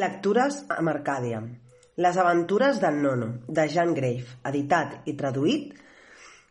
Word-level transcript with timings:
Lectures 0.00 0.54
amb 0.72 0.88
Arcàdia. 0.88 1.38
Les 2.00 2.18
aventures 2.20 2.78
d'en 2.80 2.94
Nono, 3.04 3.26
de 3.58 3.66
Jean 3.68 3.90
Grave, 3.98 4.38
editat 4.48 4.94
i 5.04 5.12
traduït 5.18 5.74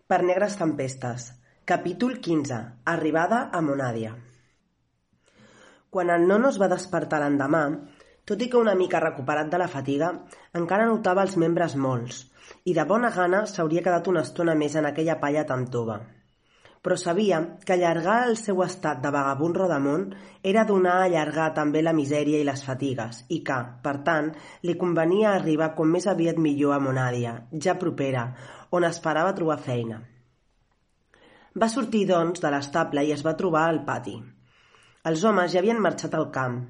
per 0.05 0.19
Negres 0.29 0.59
Tempestes. 0.59 1.25
Capítol 1.65 2.19
15. 2.27 2.59
Arribada 2.93 3.41
a 3.49 3.63
Monàdia. 3.65 4.13
Quan 5.89 6.13
en 6.19 6.27
Nono 6.29 6.53
es 6.53 6.61
va 6.61 6.69
despertar 6.69 7.23
l'endemà, 7.25 7.65
tot 8.29 8.45
i 8.45 8.51
que 8.51 8.61
una 8.61 8.77
mica 8.77 9.01
recuperat 9.01 9.49
de 9.49 9.65
la 9.65 9.71
fatiga, 9.79 10.13
encara 10.61 10.85
notava 10.93 11.25
els 11.25 11.33
membres 11.33 11.73
molts, 11.73 12.27
i 12.69 12.77
de 12.77 12.85
bona 12.85 13.09
gana 13.09 13.47
s'hauria 13.49 13.81
quedat 13.81 14.13
una 14.13 14.21
estona 14.21 14.53
més 14.53 14.77
en 14.77 14.93
aquella 14.93 15.17
palla 15.25 15.49
tan 15.49 15.65
tova 15.65 16.03
però 16.81 16.97
sabia 16.97 17.39
que 17.65 17.75
allargar 17.75 18.17
el 18.27 18.37
seu 18.41 18.63
estat 18.65 19.01
de 19.03 19.11
vagabund 19.13 19.57
rodamont 19.61 20.07
era 20.51 20.63
donar 20.65 20.95
a 20.97 21.03
allargar 21.09 21.51
també 21.57 21.83
la 21.85 21.93
misèria 21.93 22.39
i 22.41 22.47
les 22.47 22.63
fatigues, 22.65 23.21
i 23.29 23.41
que, 23.45 23.57
per 23.85 23.99
tant, 24.07 24.31
li 24.65 24.77
convenia 24.83 25.35
arribar 25.35 25.71
com 25.77 25.93
més 25.93 26.09
aviat 26.09 26.41
millor 26.41 26.73
a 26.73 26.81
Monàdia, 26.81 27.35
ja 27.53 27.77
propera, 27.77 28.25
on 28.71 28.87
esperava 28.89 29.35
trobar 29.37 29.59
feina. 29.61 30.01
Va 31.61 31.69
sortir, 31.69 32.05
doncs, 32.09 32.41
de 32.41 32.49
l'estable 32.49 33.05
i 33.05 33.13
es 33.13 33.21
va 33.27 33.37
trobar 33.37 33.67
al 33.69 33.83
pati. 33.85 34.17
Els 35.05 35.23
homes 35.25 35.53
ja 35.53 35.61
havien 35.61 35.81
marxat 35.83 36.15
al 36.17 36.29
camp, 36.33 36.61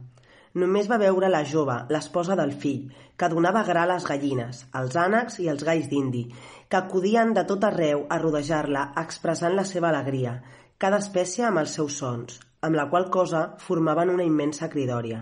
Només 0.54 0.90
va 0.92 1.00
veure 1.00 1.30
la 1.32 1.46
jove, 1.48 1.78
l'esposa 1.96 2.36
del 2.36 2.52
fill, 2.52 2.90
que 3.16 3.30
donava 3.32 3.62
gra 3.64 3.86
a 3.86 3.90
les 3.94 4.08
gallines, 4.08 4.66
els 4.76 4.98
ànecs 5.00 5.40
i 5.40 5.48
els 5.52 5.64
galls 5.64 5.88
d'indi, 5.88 6.26
que 6.68 6.80
acudien 6.80 7.32
de 7.38 7.46
tot 7.48 7.64
arreu 7.64 8.04
a 8.10 8.18
rodejar-la 8.20 8.90
expressant 9.00 9.56
la 9.56 9.64
seva 9.70 9.92
alegria, 9.92 10.34
cada 10.78 11.00
espècie 11.00 11.46
amb 11.48 11.62
els 11.64 11.78
seus 11.78 11.96
sons, 12.04 12.40
amb 12.62 12.76
la 12.76 12.90
qual 12.92 13.08
cosa 13.14 13.46
formaven 13.64 14.12
una 14.12 14.28
immensa 14.28 14.68
cridòria. 14.70 15.22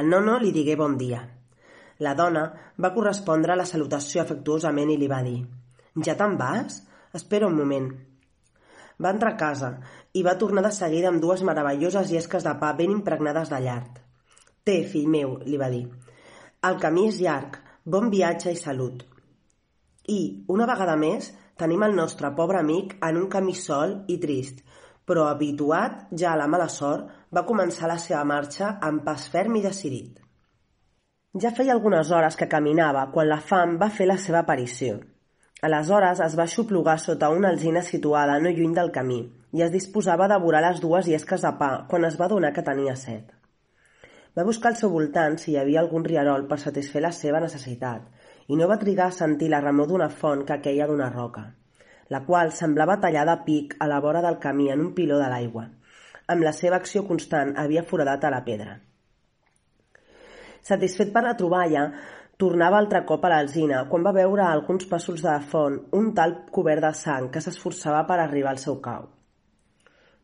El 0.00 0.12
nono 0.12 0.36
li 0.38 0.52
digué 0.52 0.76
bon 0.76 0.98
dia. 1.00 1.22
La 2.04 2.14
dona 2.18 2.44
va 2.76 2.92
correspondre 2.94 3.54
a 3.54 3.58
la 3.58 3.68
salutació 3.68 4.22
afectuosament 4.22 4.92
i 4.92 5.00
li 5.00 5.08
va 5.10 5.24
dir 5.26 5.40
«Ja 6.06 6.14
te'n 6.16 6.36
vas? 6.38 6.82
Espera 7.16 7.48
un 7.48 7.56
moment». 7.56 7.90
Va 9.00 9.12
entrar 9.14 9.32
a 9.34 9.40
casa 9.40 9.70
i 10.12 10.22
va 10.26 10.36
tornar 10.40 10.64
de 10.66 10.72
seguida 10.76 11.08
amb 11.10 11.22
dues 11.22 11.42
meravelloses 11.46 12.10
llesques 12.12 12.44
de 12.46 12.54
pa 12.60 12.72
ben 12.78 12.92
impregnades 12.92 13.52
de 13.52 13.60
llard. 13.64 14.00
«Té, 14.64 14.82
fill 14.84 15.08
meu», 15.08 15.38
li 15.46 15.56
va 15.60 15.70
dir. 15.72 15.86
«El 16.68 16.76
camí 16.82 17.06
és 17.08 17.20
llarg, 17.24 17.56
bon 17.84 18.10
viatge 18.12 18.52
i 18.52 18.60
salut». 18.60 19.06
I, 20.10 20.20
una 20.52 20.66
vegada 20.68 20.96
més, 21.00 21.30
tenim 21.60 21.82
el 21.86 21.96
nostre 21.96 22.30
pobre 22.36 22.60
amic 22.60 22.96
en 23.06 23.18
un 23.20 23.28
camí 23.32 23.54
sol 23.56 24.00
i 24.08 24.16
trist, 24.20 24.60
però 25.06 25.26
habituat 25.28 26.10
ja 26.22 26.32
a 26.32 26.38
la 26.40 26.48
mala 26.50 26.68
sort, 26.68 27.08
va 27.34 27.46
començar 27.46 27.88
la 27.90 27.98
seva 27.98 28.24
marxa 28.24 28.76
amb 28.88 29.04
pas 29.06 29.28
ferm 29.32 29.56
i 29.58 29.62
decidit. 29.64 30.18
Ja 31.42 31.52
feia 31.56 31.72
algunes 31.76 32.10
hores 32.10 32.36
que 32.36 32.50
caminava 32.50 33.06
quan 33.14 33.28
la 33.30 33.40
fam 33.52 33.76
va 33.78 33.90
fer 33.96 34.08
la 34.10 34.18
seva 34.18 34.40
aparició. 34.42 34.98
Aleshores 35.66 36.20
es 36.24 36.34
va 36.38 36.46
xuplugar 36.48 36.96
sota 37.00 37.28
una 37.36 37.50
alzina 37.52 37.82
situada 37.84 38.38
no 38.40 38.48
lluny 38.56 38.72
del 38.76 38.90
camí 38.94 39.18
i 39.52 39.62
es 39.66 39.72
disposava 39.74 40.24
a 40.24 40.32
devorar 40.32 40.62
les 40.64 40.80
dues 40.80 41.08
llesques 41.10 41.44
de 41.44 41.50
pa 41.58 41.68
quan 41.90 42.06
es 42.08 42.16
va 42.20 42.28
donar 42.32 42.52
que 42.56 42.64
tenia 42.64 42.94
set. 42.96 43.34
Va 44.36 44.46
buscar 44.48 44.70
al 44.70 44.78
seu 44.80 44.92
voltant 44.94 45.36
si 45.42 45.52
hi 45.52 45.58
havia 45.60 45.82
algun 45.82 46.06
riarol 46.06 46.46
per 46.48 46.58
satisfer 46.62 47.02
la 47.04 47.12
seva 47.12 47.42
necessitat 47.44 48.06
i 48.48 48.56
no 48.56 48.68
va 48.70 48.78
trigar 48.80 49.10
a 49.10 49.16
sentir 49.18 49.50
la 49.52 49.60
remor 49.60 49.90
d'una 49.90 50.08
font 50.22 50.46
que 50.48 50.60
queia 50.64 50.86
d'una 50.88 51.10
roca, 51.12 51.42
la 52.08 52.22
qual 52.24 52.54
semblava 52.56 52.96
tallada 53.02 53.34
a 53.36 53.42
pic 53.44 53.76
a 53.78 53.88
la 53.90 54.00
vora 54.00 54.22
del 54.24 54.38
camí 54.46 54.70
en 54.70 54.80
un 54.86 54.94
piló 54.94 55.18
de 55.20 55.28
l'aigua. 55.28 55.66
Amb 56.26 56.46
la 56.46 56.54
seva 56.56 56.80
acció 56.80 57.04
constant 57.04 57.52
havia 57.58 57.84
foradat 57.84 58.24
a 58.24 58.32
la 58.32 58.40
pedra. 58.48 58.78
Satisfet 60.62 61.12
per 61.12 61.22
la 61.26 61.36
troballa, 61.36 61.84
Tornava 62.40 62.78
altre 62.80 63.02
cop 63.04 63.24
a 63.26 63.28
l'alzina, 63.28 63.82
quan 63.90 64.04
va 64.06 64.14
veure 64.16 64.40
a 64.40 64.52
alguns 64.56 64.86
passos 64.88 65.20
de 65.20 65.32
font 65.50 65.74
un 65.98 66.06
tal 66.16 66.30
cobert 66.56 66.80
de 66.86 66.92
sang 66.96 67.26
que 67.32 67.42
s'esforçava 67.44 68.06
per 68.08 68.16
arribar 68.22 68.54
al 68.54 68.60
seu 68.62 68.78
cau. 68.86 69.02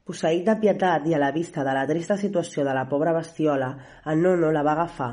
Posseït 0.07 0.47
de 0.47 0.55
pietat 0.63 1.05
i 1.11 1.17
a 1.17 1.21
la 1.21 1.33
vista 1.35 1.65
de 1.67 1.75
la 1.77 1.83
trista 1.91 2.17
situació 2.17 2.65
de 2.65 2.73
la 2.79 2.87
pobra 2.89 3.13
bestiola, 3.13 3.69
el 4.13 4.23
nono 4.23 4.53
la 4.55 4.63
va 4.65 4.73
agafar, 4.79 5.11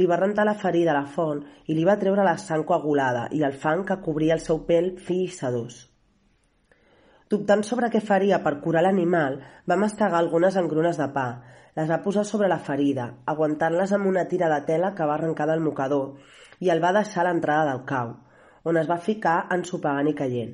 li 0.00 0.06
va 0.08 0.20
rentar 0.22 0.46
la 0.48 0.54
ferida 0.62 0.94
a 0.94 0.96
la 1.00 1.04
font 1.16 1.42
i 1.66 1.76
li 1.76 1.84
va 1.84 1.98
treure 2.00 2.24
la 2.24 2.38
sang 2.40 2.64
coagulada 2.64 3.26
i 3.36 3.44
el 3.50 3.58
fang 3.66 3.84
que 3.84 4.00
cobria 4.08 4.38
el 4.38 4.44
seu 4.46 4.62
pèl 4.70 4.94
fi 4.96 5.24
i 5.26 5.28
sedós. 5.40 5.82
Dubtant 7.26 7.64
sobre 7.66 7.88
què 7.90 7.98
faria 7.98 8.38
per 8.42 8.60
curar 8.62 8.84
l'animal, 8.86 9.40
va 9.66 9.78
mastegar 9.82 10.18
algunes 10.20 10.56
engrunes 10.60 10.98
de 11.00 11.06
pa, 11.14 11.24
les 11.76 11.88
va 11.90 12.02
posar 12.04 12.22
sobre 12.24 12.46
la 12.48 12.60
ferida, 12.66 13.06
aguantant-les 13.32 13.94
amb 13.96 14.06
una 14.06 14.22
tira 14.30 14.46
de 14.52 14.60
tela 14.68 14.92
que 14.94 15.08
va 15.10 15.16
arrencar 15.16 15.48
del 15.50 15.64
mocador 15.64 16.20
i 16.62 16.70
el 16.70 16.78
va 16.84 16.92
deixar 16.94 17.24
a 17.24 17.26
l'entrada 17.26 17.64
del 17.72 17.82
cau, 17.88 18.12
on 18.70 18.78
es 18.78 18.86
va 18.90 19.02
ficar 19.02 19.34
ensopegant 19.56 20.10
i 20.10 20.14
caient. 20.20 20.52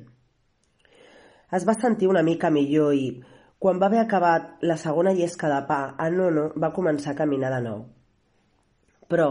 Es 1.53 1.67
va 1.69 1.75
sentir 1.77 2.09
una 2.09 2.23
mica 2.25 2.49
millor 2.49 2.95
i, 2.97 3.05
quan 3.61 3.77
va 3.79 3.87
haver 3.91 4.01
acabat 4.01 4.65
la 4.65 4.77
segona 4.81 5.13
llesca 5.13 5.51
de 5.51 5.59
pa, 5.67 5.77
el 6.05 6.17
nono 6.17 6.47
va 6.63 6.71
començar 6.73 7.13
a 7.13 7.19
caminar 7.19 7.51
de 7.53 7.59
nou. 7.67 7.83
Però, 9.13 9.27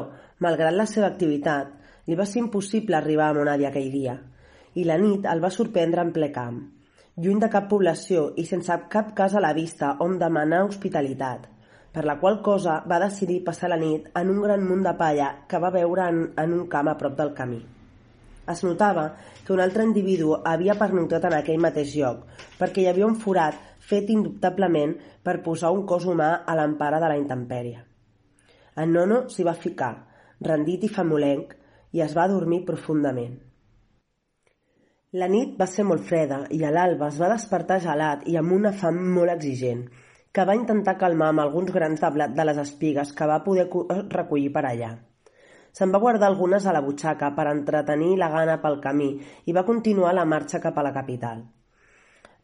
malgrat 0.46 0.78
la 0.78 0.86
seva 0.86 1.10
activitat, 1.10 1.74
li 2.06 2.14
va 2.14 2.28
ser 2.30 2.38
impossible 2.44 2.96
arribar 3.00 3.32
a 3.32 3.36
Monàdia 3.40 3.72
aquell 3.74 3.90
dia, 3.90 4.14
i 4.78 4.86
la 4.86 5.00
nit 5.02 5.26
el 5.26 5.42
va 5.42 5.50
sorprendre 5.50 6.06
en 6.06 6.14
ple 6.14 6.30
camp, 6.32 6.62
lluny 7.16 7.40
de 7.42 7.48
cap 7.52 7.66
població 7.68 8.30
i 8.40 8.46
sense 8.48 8.72
cap 8.92 9.10
casa 9.16 9.36
a 9.36 9.44
la 9.44 9.52
vista 9.52 9.96
on 10.00 10.14
demanar 10.20 10.62
hospitalitat, 10.64 11.44
per 11.92 12.06
la 12.08 12.16
qual 12.22 12.38
cosa 12.40 12.78
va 12.88 13.02
decidir 13.02 13.42
passar 13.44 13.68
la 13.68 13.76
nit 13.76 14.08
en 14.16 14.30
un 14.32 14.40
gran 14.40 14.64
munt 14.64 14.86
de 14.86 14.94
palla 14.96 15.28
que 15.48 15.60
va 15.60 15.70
veure 15.74 16.08
en, 16.08 16.22
en 16.40 16.54
un 16.56 16.66
camp 16.72 16.88
a 16.88 16.96
prop 16.96 17.18
del 17.18 17.34
camí. 17.36 17.60
Es 18.48 18.64
notava 18.64 19.04
que 19.44 19.52
un 19.52 19.60
altre 19.60 19.84
individu 19.84 20.32
havia 20.40 20.78
pernoctat 20.80 21.28
en 21.28 21.36
aquell 21.36 21.60
mateix 21.60 21.92
lloc, 22.00 22.24
perquè 22.58 22.82
hi 22.82 22.88
havia 22.88 23.06
un 23.06 23.20
forat 23.20 23.60
fet 23.92 24.08
indubtablement 24.10 24.96
per 25.22 25.42
posar 25.44 25.70
un 25.76 25.84
cos 25.86 26.08
humà 26.08 26.32
a 26.46 26.56
l'empara 26.56 26.98
de 26.98 27.12
la 27.12 27.20
intempèrie. 27.20 27.84
En 28.80 28.92
Nono 28.96 29.26
s'hi 29.28 29.44
va 29.44 29.52
ficar, 29.52 29.94
rendit 30.40 30.88
i 30.88 30.94
famolenc, 30.96 31.52
i 31.92 32.00
es 32.00 32.16
va 32.16 32.30
dormir 32.32 32.64
profundament. 32.64 33.36
La 35.20 35.26
nit 35.28 35.58
va 35.60 35.66
ser 35.68 35.84
molt 35.84 36.06
freda 36.08 36.38
i 36.56 36.62
a 36.64 36.70
l'alba 36.72 37.10
es 37.12 37.18
va 37.20 37.28
despertar 37.28 37.76
gelat 37.84 38.22
i 38.32 38.36
amb 38.40 38.54
una 38.56 38.70
fam 38.82 38.96
molt 39.16 39.32
exigent, 39.32 39.82
que 40.32 40.44
va 40.48 40.54
intentar 40.56 40.94
calmar 41.02 41.26
amb 41.32 41.42
alguns 41.42 41.72
grans 41.74 42.00
de 42.00 42.08
blat 42.14 42.32
de 42.38 42.46
les 42.48 42.60
espigues 42.62 43.12
que 43.18 43.28
va 43.28 43.42
poder 43.44 43.66
recollir 44.14 44.48
per 44.54 44.62
allà. 44.68 44.88
Se'n 45.76 45.92
va 45.92 46.00
guardar 46.00 46.30
algunes 46.30 46.64
a 46.64 46.72
la 46.72 46.80
butxaca 46.86 47.28
per 47.36 47.46
entretenir 47.50 48.16
la 48.22 48.30
gana 48.36 48.56
pel 48.62 48.80
camí 48.86 49.10
i 49.44 49.56
va 49.58 49.66
continuar 49.68 50.14
la 50.16 50.24
marxa 50.32 50.62
cap 50.64 50.80
a 50.80 50.86
la 50.88 50.94
capital. 50.96 51.44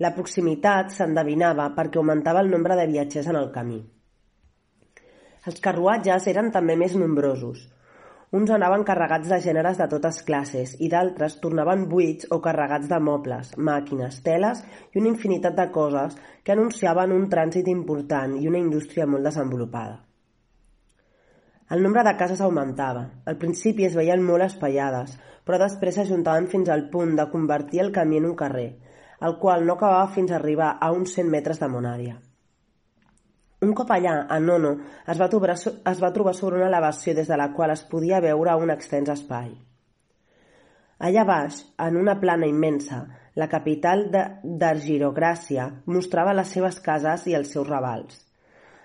La 0.04 0.12
proximitat 0.18 0.92
s'endevinava 0.92 1.70
perquè 1.78 2.02
augmentava 2.02 2.44
el 2.44 2.52
nombre 2.52 2.76
de 2.76 2.86
viatgers 2.92 3.32
en 3.32 3.40
el 3.40 3.48
camí. 3.56 3.80
Els 5.48 5.64
carruatges 5.64 6.28
eren 6.36 6.52
també 6.52 6.76
més 6.76 7.00
nombrosos, 7.00 7.64
uns 8.30 8.50
anaven 8.52 8.82
carregats 8.84 9.30
de 9.32 9.38
gèneres 9.40 9.78
de 9.80 9.86
totes 9.88 10.18
classes 10.26 10.74
i 10.84 10.90
d'altres 10.92 11.38
tornaven 11.40 11.86
buits 11.88 12.28
o 12.34 12.40
carregats 12.44 12.90
de 12.90 12.98
mobles, 13.00 13.54
màquines, 13.56 14.20
teles 14.26 14.60
i 14.92 15.00
una 15.00 15.08
infinitat 15.14 15.56
de 15.56 15.66
coses 15.72 16.18
que 16.44 16.52
anunciaven 16.52 17.14
un 17.16 17.24
trànsit 17.32 17.70
important 17.72 18.36
i 18.36 18.50
una 18.50 18.60
indústria 18.60 19.06
molt 19.06 19.24
desenvolupada. 19.24 20.04
El 21.70 21.82
nombre 21.84 22.04
de 22.04 22.14
cases 22.16 22.40
augmentava. 22.40 23.08
Al 23.24 23.36
principi 23.40 23.84
es 23.88 23.96
veien 23.96 24.22
molt 24.24 24.44
espaiades, 24.44 25.18
però 25.44 25.58
després 25.60 25.96
s'ajuntaven 25.96 26.48
fins 26.52 26.68
al 26.68 26.88
punt 26.92 27.16
de 27.16 27.28
convertir 27.32 27.80
el 27.84 27.92
camí 27.92 28.20
en 28.20 28.28
un 28.28 28.36
carrer, 28.36 28.70
el 29.20 29.36
qual 29.40 29.64
no 29.66 29.76
acabava 29.76 30.08
fins 30.12 30.32
a 30.32 30.40
arribar 30.40 30.76
a 30.80 30.92
uns 30.92 31.16
100 31.16 31.30
metres 31.32 31.60
de 31.60 31.68
Monària. 31.68 32.16
Un 33.60 33.72
cop 33.74 33.88
allà, 33.90 34.12
en 34.30 34.44
Nono 34.46 34.68
es 35.10 35.18
va, 35.18 35.26
trobar, 35.30 35.56
es 35.58 36.02
va 36.02 36.12
trobar 36.14 36.34
sobre 36.38 36.60
una 36.60 36.68
elevació 36.68 37.14
des 37.18 37.26
de 37.26 37.38
la 37.40 37.48
qual 37.56 37.72
es 37.74 37.82
podia 37.90 38.20
veure 38.22 38.54
un 38.54 38.70
extens 38.70 39.10
espai. 39.10 39.48
Allà 41.08 41.24
baix, 41.26 41.58
en 41.82 41.98
una 41.98 42.14
plana 42.20 42.46
immensa, 42.46 43.00
la 43.34 43.48
capital 43.50 44.04
d'Argirogràcia 44.12 45.66
mostrava 45.90 46.36
les 46.38 46.54
seves 46.54 46.78
cases 46.86 47.26
i 47.26 47.34
els 47.38 47.50
seus 47.54 47.66
ravals, 47.66 48.22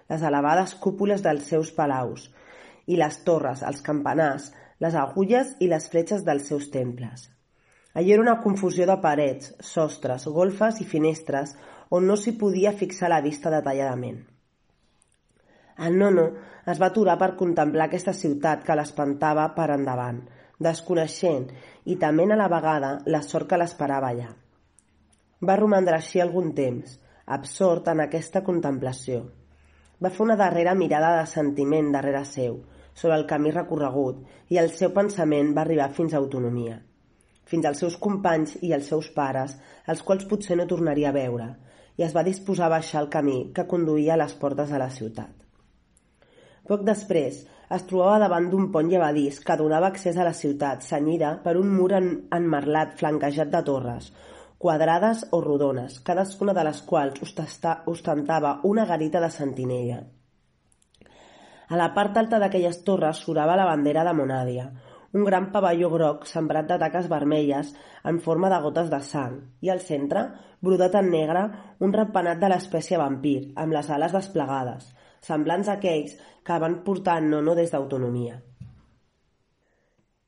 les 0.09 0.25
elevades 0.31 0.73
cúpules 0.81 1.21
dels 1.21 1.45
seus 1.53 1.69
palaus, 1.77 2.27
i 2.89 2.97
les 2.97 3.21
torres, 3.29 3.61
els 3.61 3.85
campanars, 3.85 4.49
les 4.81 4.97
agulles 4.97 5.53
i 5.61 5.69
les 5.69 5.85
fletxes 5.89 6.25
dels 6.25 6.49
seus 6.49 6.71
temples. 6.73 7.29
Allí 7.93 8.13
era 8.13 8.25
una 8.25 8.39
confusió 8.41 8.89
de 8.89 8.97
parets, 9.05 9.53
sostres, 9.61 10.25
golfes 10.25 10.81
i 10.81 10.89
finestres 10.97 11.53
on 11.93 12.09
no 12.09 12.17
s'hi 12.17 12.33
podia 12.41 12.73
fixar 12.73 13.13
la 13.13 13.21
vista 13.21 13.53
detalladament. 13.53 14.32
El 15.77 15.97
nono 15.97 16.27
es 16.69 16.79
va 16.81 16.91
aturar 16.91 17.17
per 17.17 17.33
contemplar 17.37 17.87
aquesta 17.87 18.13
ciutat 18.13 18.63
que 18.65 18.75
l'espantava 18.77 19.47
per 19.55 19.71
endavant, 19.73 20.19
desconeixent 20.61 21.47
i 21.89 21.97
tement 22.01 22.31
a 22.31 22.37
la 22.39 22.49
vegada 22.51 22.91
la 23.09 23.21
sort 23.25 23.49
que 23.49 23.57
l'esperava 23.57 24.11
allà. 24.13 24.29
Va 25.43 25.57
romandre 25.59 25.97
així 25.97 26.21
algun 26.21 26.53
temps, 26.55 26.99
absort 27.25 27.89
en 27.91 28.03
aquesta 28.05 28.43
contemplació. 28.43 29.23
Va 29.99 30.11
fer 30.13 30.23
una 30.27 30.37
darrera 30.39 30.75
mirada 30.75 31.17
de 31.17 31.27
sentiment 31.31 31.91
darrere 31.91 32.23
seu, 32.29 32.61
sobre 32.93 33.17
el 33.17 33.25
camí 33.27 33.51
recorregut, 33.51 34.21
i 34.53 34.61
el 34.61 34.69
seu 34.69 34.93
pensament 34.93 35.53
va 35.57 35.65
arribar 35.65 35.89
fins 35.97 36.13
a 36.13 36.21
autonomia. 36.21 36.79
Fins 37.49 37.65
als 37.65 37.81
seus 37.83 37.97
companys 37.97 38.57
i 38.61 38.71
els 38.77 38.87
seus 38.93 39.09
pares, 39.15 39.57
els 39.87 40.03
quals 40.05 40.27
potser 40.29 40.59
no 40.59 40.69
tornaria 40.69 41.09
a 41.09 41.17
veure, 41.17 41.49
i 41.97 42.05
es 42.05 42.13
va 42.15 42.23
disposar 42.23 42.69
a 42.69 42.75
baixar 42.77 43.01
el 43.03 43.09
camí 43.09 43.39
que 43.55 43.67
conduïa 43.67 44.13
a 44.15 44.21
les 44.23 44.37
portes 44.37 44.69
de 44.69 44.79
la 44.79 44.91
ciutat. 44.93 45.42
Poc 46.63 46.83
després, 46.87 47.41
es 47.75 47.81
trobava 47.89 48.19
davant 48.23 48.45
d'un 48.51 48.69
pont 48.71 48.87
llevadís 48.87 49.41
que 49.43 49.57
donava 49.59 49.89
accés 49.91 50.15
a 50.15 50.23
la 50.27 50.35
ciutat, 50.37 50.85
senyida 50.85 51.33
per 51.43 51.57
un 51.59 51.73
mur 51.75 51.89
en 51.97 52.07
enmerlat 52.37 52.93
flanquejat 52.99 53.51
de 53.51 53.61
torres, 53.67 54.11
quadrades 54.63 55.25
o 55.35 55.41
rodones, 55.43 55.99
cadascuna 56.07 56.55
de 56.55 56.63
les 56.63 56.79
quals 56.87 57.19
ostentava 57.93 58.53
una 58.71 58.85
garita 58.87 59.19
de 59.19 59.31
sentinella. 59.37 59.99
A 61.67 61.79
la 61.79 61.89
part 61.97 62.17
alta 62.21 62.39
d'aquelles 62.39 62.79
torres 62.87 63.19
surava 63.25 63.59
la 63.59 63.67
bandera 63.67 64.07
de 64.07 64.15
Monàdia, 64.15 64.69
un 65.13 65.23
gran 65.23 65.51
pavelló 65.53 65.89
groc 65.93 66.25
sembrat 66.25 66.65
de 66.69 66.79
taques 66.81 67.07
vermelles 67.09 67.73
en 68.11 68.19
forma 68.19 68.49
de 68.49 68.59
gotes 68.63 68.89
de 68.89 68.99
sang, 69.05 69.35
i 69.61 69.69
al 69.69 69.81
centre, 69.85 70.23
brodat 70.61 70.95
en 70.97 71.11
negre, 71.13 71.43
un 71.85 71.93
ratpenat 71.93 72.41
de 72.41 72.49
l'espècie 72.49 72.97
vampir, 72.97 73.53
amb 73.55 73.77
les 73.77 73.91
ales 73.93 74.15
desplegades, 74.15 74.87
semblants 75.21 75.69
a 75.69 75.77
aquells 75.77 76.17
que 76.43 76.57
van 76.63 76.81
portar 76.87 77.19
en 77.21 77.29
Nono 77.33 77.53
des 77.59 77.71
d'autonomia. 77.71 78.39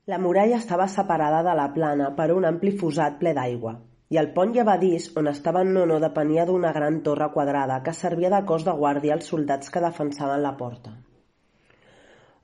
La 0.05 0.21
muralla 0.21 0.61
estava 0.61 0.85
separada 0.87 1.41
de 1.47 1.55
la 1.57 1.71
plana 1.73 2.11
per 2.19 2.29
un 2.35 2.45
ampli 2.45 2.75
fosat 2.77 3.17
ple 3.23 3.33
d'aigua, 3.33 3.73
i 4.13 4.21
el 4.21 4.29
pont 4.37 4.53
llevadís 4.53 5.09
on 5.17 5.31
estava 5.33 5.65
en 5.65 5.73
Nono 5.73 5.97
depenia 6.03 6.45
d'una 6.45 6.75
gran 6.77 7.01
torre 7.09 7.31
quadrada 7.33 7.81
que 7.81 7.97
servia 8.03 8.29
de 8.29 8.45
cos 8.45 8.69
de 8.69 8.77
guàrdia 8.83 9.17
als 9.17 9.33
soldats 9.33 9.73
que 9.73 9.81
defensaven 9.89 10.45
la 10.45 10.53
porta. 10.61 10.94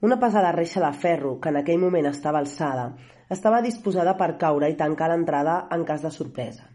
Una 0.01 0.18
pesada 0.19 0.51
reixa 0.51 0.81
de 0.81 0.92
ferro, 0.98 1.36
que 1.39 1.51
en 1.53 1.59
aquell 1.59 1.81
moment 1.81 2.07
estava 2.09 2.39
alçada, 2.42 2.88
estava 3.30 3.62
disposada 3.62 4.15
per 4.18 4.33
caure 4.42 4.69
i 4.71 4.77
tancar 4.77 5.12
l'entrada 5.12 5.57
en 5.75 5.83
cas 5.86 6.01
de 6.01 6.09
sorpresa. 6.15 6.65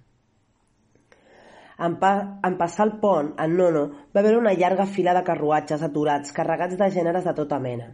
En, 1.76 1.96
pa 2.00 2.12
en 2.46 2.54
passar 2.56 2.86
el 2.86 2.92
pont, 3.02 3.32
en 3.42 3.56
Nono 3.58 3.82
va 4.14 4.22
veure 4.24 4.38
una 4.38 4.54
llarga 4.56 4.86
fila 4.88 5.12
de 5.16 5.24
carruatges 5.26 5.82
aturats 5.84 6.32
carregats 6.36 6.78
de 6.80 6.88
gèneres 6.94 7.26
de 7.26 7.34
tota 7.40 7.58
mena. 7.64 7.88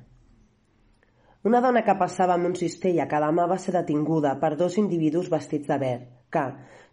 Una 1.48 1.62
dona 1.64 1.82
que 1.82 1.96
passava 1.98 2.36
amb 2.36 2.50
un 2.50 2.58
cistell 2.60 3.00
a 3.02 3.08
cada 3.10 3.32
mà 3.34 3.48
va 3.50 3.58
ser 3.58 3.74
detinguda 3.74 4.36
per 4.42 4.52
dos 4.60 4.76
individus 4.78 5.30
vestits 5.32 5.66
de 5.72 5.78
verd, 5.80 6.04
que, 6.30 6.44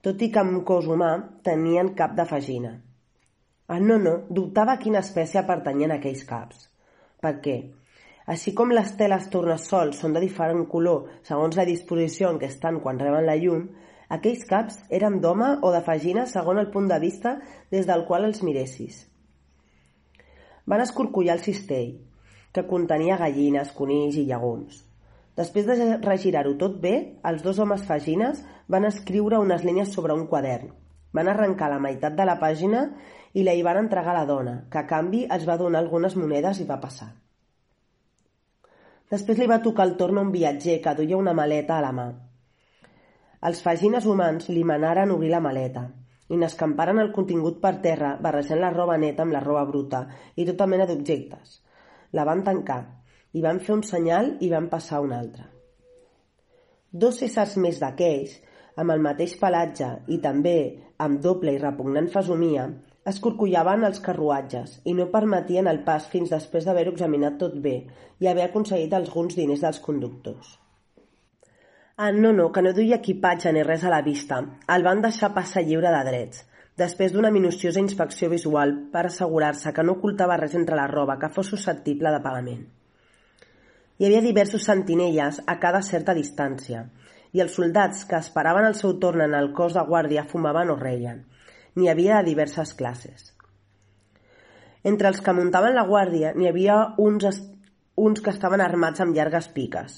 tot 0.02 0.24
i 0.26 0.32
que 0.32 0.42
amb 0.42 0.64
cos 0.66 0.88
humà, 0.88 1.12
tenien 1.46 1.92
cap 2.00 2.16
de 2.18 2.26
fagina. 2.32 2.72
En 3.70 3.86
Nono 3.86 4.16
dubtava 4.40 4.74
a 4.74 4.82
quina 4.82 5.04
espècie 5.06 5.46
pertanyien 5.46 5.94
aquells 5.94 6.24
caps. 6.32 6.66
Per 7.22 7.36
què? 7.44 7.58
Així 8.30 8.52
com 8.54 8.70
les 8.70 8.92
teles 8.98 9.24
tornassol 9.34 9.96
són 9.98 10.14
de 10.14 10.22
diferent 10.22 10.68
color 10.70 11.08
segons 11.26 11.56
la 11.58 11.66
disposició 11.66 12.30
en 12.30 12.36
què 12.42 12.50
estan 12.52 12.76
quan 12.84 13.00
reben 13.02 13.26
la 13.26 13.34
llum, 13.42 13.64
aquells 14.16 14.44
caps 14.50 14.76
eren 14.98 15.16
d'home 15.24 15.48
o 15.66 15.72
de 15.74 15.80
fagina 15.88 16.28
segons 16.30 16.62
el 16.62 16.68
punt 16.76 16.92
de 16.92 17.00
vista 17.02 17.32
des 17.74 17.88
del 17.90 18.04
qual 18.06 18.28
els 18.28 18.44
miressis. 18.46 19.00
Van 20.70 20.84
escorcollar 20.84 21.40
el 21.40 21.42
cistell, 21.42 21.96
que 22.54 22.68
contenia 22.70 23.18
gallines, 23.18 23.72
conills 23.74 24.20
i 24.22 24.26
llegums. 24.28 24.84
Després 25.40 25.66
de 25.66 25.88
regirar-ho 26.04 26.54
tot 26.62 26.76
bé, 26.84 26.94
els 27.26 27.42
dos 27.42 27.58
homes 27.64 27.86
fagines 27.88 28.44
van 28.68 28.86
escriure 28.86 29.40
unes 29.42 29.66
línies 29.66 29.96
sobre 29.96 30.14
un 30.14 30.28
quadern. 30.28 30.70
Van 31.18 31.32
arrencar 31.34 31.72
la 31.74 31.82
meitat 31.82 32.14
de 32.14 32.30
la 32.30 32.38
pàgina 32.38 32.84
i 33.34 33.48
la 33.48 33.58
hi 33.58 33.66
van 33.66 33.82
entregar 33.82 34.14
a 34.14 34.20
la 34.20 34.30
dona, 34.30 34.56
que 34.70 34.84
a 34.84 34.86
canvi 34.94 35.24
els 35.26 35.50
va 35.50 35.58
donar 35.58 35.82
algunes 35.82 36.20
monedes 36.20 36.62
i 36.62 36.70
va 36.70 36.78
passar. 36.84 37.10
Després 39.10 39.40
li 39.40 39.48
va 39.50 39.62
tocar 39.66 39.88
el 39.90 39.96
torn 39.98 40.20
a 40.20 40.24
un 40.28 40.34
viatger 40.34 40.80
que 40.84 40.94
duia 40.98 41.18
una 41.18 41.34
maleta 41.38 41.78
a 41.80 41.86
la 41.86 41.94
mà. 42.00 42.08
Els 43.50 43.62
fagines 43.66 44.06
humans 44.06 44.50
li 44.52 44.66
manaren 44.68 45.14
obrir 45.16 45.32
la 45.34 45.42
maleta 45.42 45.88
i 46.30 46.38
n'escamparen 46.38 47.00
el 47.02 47.14
contingut 47.16 47.58
per 47.64 47.80
terra 47.86 48.12
barrejant 48.22 48.62
la 48.62 48.74
roba 48.76 48.98
neta 49.02 49.26
amb 49.26 49.34
la 49.34 49.42
roba 49.46 49.64
bruta 49.70 50.04
i 50.36 50.46
tota 50.50 50.68
mena 50.70 50.86
d'objectes. 50.90 51.56
La 52.14 52.26
van 52.30 52.44
tancar 52.46 52.82
i 53.34 53.42
van 53.46 53.62
fer 53.66 53.74
un 53.78 53.82
senyal 53.88 54.36
i 54.46 54.50
van 54.52 54.70
passar 54.70 55.02
un 55.06 55.16
altre. 55.16 55.48
Dos 56.92 57.22
éssers 57.26 57.56
més 57.62 57.82
d'aquells, 57.82 58.36
amb 58.82 58.94
el 58.94 59.02
mateix 59.06 59.36
pelatge 59.42 59.90
i 60.14 60.20
també 60.22 60.58
amb 61.06 61.22
doble 61.22 61.54
i 61.54 61.62
repugnant 61.62 62.10
fesomia, 62.14 62.68
escorcollaven 63.12 63.86
els 63.88 64.00
carruatges 64.06 64.80
i 64.86 64.94
no 64.98 65.10
permetien 65.14 65.68
el 65.72 65.84
pas 65.86 66.08
fins 66.12 66.32
després 66.34 66.66
d'haver-ho 66.66 66.94
examinat 66.96 67.38
tot 67.42 67.56
bé 67.64 67.76
i 68.20 68.28
haver 68.28 68.46
aconseguit 68.48 68.94
alguns 68.94 69.38
diners 69.40 69.64
dels 69.66 69.80
conductors. 69.86 70.58
Ah, 71.98 72.12
Nono, 72.16 72.48
que 72.56 72.62
no 72.64 72.72
duia 72.76 73.00
equipatge 73.02 73.52
ni 73.52 73.64
res 73.68 73.84
a 73.84 73.90
la 73.92 74.02
vista, 74.02 74.40
el 74.76 74.86
van 74.88 75.02
deixar 75.04 75.34
passar 75.36 75.66
lliure 75.68 75.92
de 75.92 76.04
drets, 76.08 76.46
després 76.80 77.12
d'una 77.12 77.32
minuciosa 77.36 77.82
inspecció 77.84 78.30
visual 78.32 78.76
per 78.94 79.06
assegurar-se 79.10 79.74
que 79.76 79.84
no 79.84 79.98
ocultava 79.98 80.38
res 80.40 80.56
entre 80.56 80.78
la 80.80 80.88
roba 80.88 81.18
que 81.20 81.32
fos 81.34 81.52
susceptible 81.52 82.14
de 82.16 82.22
pagament. 82.24 82.62
Hi 84.00 84.08
havia 84.08 84.24
diversos 84.24 84.64
sentinelles 84.64 85.42
a 85.46 85.58
cada 85.60 85.82
certa 85.84 86.16
distància, 86.16 86.86
i 87.36 87.44
els 87.44 87.58
soldats 87.60 88.06
que 88.10 88.18
esperaven 88.18 88.68
el 88.70 88.78
seu 88.80 88.96
torn 89.04 89.26
en 89.26 89.36
el 89.38 89.52
cos 89.58 89.76
de 89.76 89.84
guàrdia 89.90 90.24
fumaven 90.30 90.72
o 90.72 90.78
reien. 90.80 91.26
N'hi 91.80 91.88
havia 91.88 92.20
de 92.20 92.28
diverses 92.28 92.76
classes. 92.76 93.30
Entre 94.84 95.08
els 95.12 95.24
que 95.24 95.36
muntaven 95.36 95.76
la 95.76 95.88
guàrdia 95.88 96.34
n'hi 96.36 96.52
havia 96.52 96.78
uns, 97.00 97.42
uns 97.96 98.22
que 98.26 98.36
estaven 98.36 98.64
armats 98.64 99.04
amb 99.04 99.16
llargues 99.16 99.48
piques. 99.56 99.98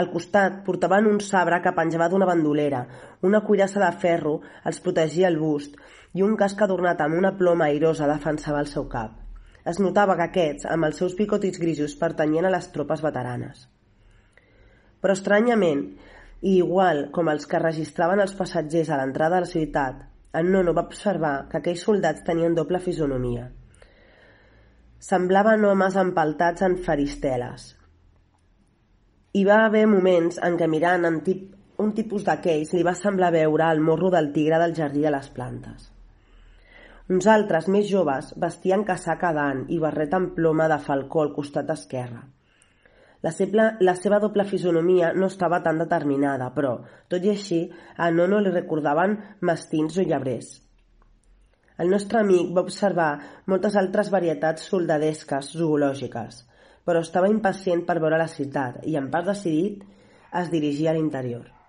Al 0.00 0.08
costat 0.12 0.62
portaven 0.66 1.06
un 1.06 1.18
sabre 1.20 1.58
que 1.62 1.74
penjava 1.76 2.08
d'una 2.08 2.26
bandolera, 2.28 2.84
una 3.28 3.42
cuirassa 3.46 3.82
de 3.82 3.90
ferro 4.04 4.38
els 4.70 4.80
protegia 4.84 5.28
el 5.28 5.38
bust 5.40 5.74
i 6.18 6.24
un 6.26 6.36
casc 6.40 6.62
adornat 6.64 7.02
amb 7.04 7.18
una 7.18 7.34
ploma 7.40 7.68
airosa 7.68 8.08
defensava 8.10 8.62
el 8.64 8.70
seu 8.70 8.86
cap. 8.94 9.18
Es 9.68 9.78
notava 9.78 10.16
que 10.18 10.26
aquests, 10.26 10.66
amb 10.66 10.88
els 10.88 10.98
seus 10.98 11.14
picotis 11.18 11.60
grisos, 11.62 11.94
pertanyien 12.00 12.48
a 12.48 12.54
les 12.54 12.70
tropes 12.74 13.04
veteranes. 13.04 13.66
Però 15.02 15.14
estranyament, 15.14 15.84
i 16.42 16.56
igual 16.58 17.04
com 17.14 17.28
els 17.30 17.46
que 17.46 17.60
registraven 17.62 18.22
els 18.24 18.34
passatgers 18.38 18.90
a 18.90 18.98
l'entrada 18.98 19.38
de 19.38 19.44
la 19.46 19.52
ciutat, 19.52 20.00
en 20.40 20.50
Nono 20.52 20.72
va 20.76 20.86
observar 20.88 21.34
que 21.50 21.58
aquells 21.60 21.84
soldats 21.86 22.24
tenien 22.26 22.54
doble 22.56 22.80
fisonomia. 22.80 23.46
Semblaven 25.02 25.64
homes 25.68 25.96
empaltats 26.00 26.64
en 26.68 26.76
faristeles. 26.86 27.72
Hi 29.32 29.44
va 29.48 29.62
haver 29.66 29.86
moments 29.90 30.38
en 30.48 30.58
què 30.60 30.68
mirant 30.68 31.08
en 31.08 31.20
tip, 31.26 31.48
un 31.82 31.94
tipus 31.96 32.24
d'aquells 32.28 32.72
li 32.76 32.84
va 32.86 32.94
semblar 32.98 33.32
veure 33.34 33.70
el 33.74 33.80
morro 33.80 34.12
del 34.14 34.30
tigre 34.32 34.60
del 34.62 34.76
jardí 34.76 35.04
de 35.04 35.12
les 35.14 35.28
plantes. 35.36 35.88
Uns 37.12 37.26
altres, 37.26 37.66
més 37.68 37.88
joves, 37.90 38.32
vestien 38.44 38.84
casaca 38.88 39.32
d'ant 39.36 39.66
i 39.74 39.80
barret 39.82 40.14
amb 40.14 40.36
ploma 40.36 40.68
de 40.70 40.78
falcó 40.84 41.24
al 41.24 41.32
costat 41.36 41.72
esquerre. 41.74 42.22
La 43.22 43.30
seva, 43.30 43.68
la 43.80 43.94
seva 43.94 44.18
doble 44.22 44.44
fisonomia 44.48 45.12
no 45.14 45.28
estava 45.30 45.60
tan 45.62 45.78
determinada, 45.78 46.50
però, 46.56 46.72
tot 47.08 47.22
i 47.22 47.30
així, 47.30 47.60
a 47.96 48.10
Nono 48.10 48.40
li 48.42 48.50
recordaven 48.50 49.16
mastins 49.46 49.98
o 49.98 50.06
llebrers. 50.08 50.56
El 51.78 51.90
nostre 51.94 52.20
amic 52.20 52.50
va 52.56 52.66
observar 52.66 53.10
moltes 53.46 53.78
altres 53.78 54.10
varietats 54.10 54.66
soldadesques 54.72 55.54
zoològiques, 55.54 56.42
però 56.84 57.00
estava 57.06 57.30
impacient 57.30 57.86
per 57.86 58.00
veure 58.02 58.18
la 58.18 58.30
ciutat 58.30 58.82
i, 58.82 58.98
en 58.98 59.08
part 59.14 59.30
decidit, 59.30 59.82
es 60.42 60.50
dirigia 60.50 60.90
a 60.90 60.98
l'interior. 60.98 61.61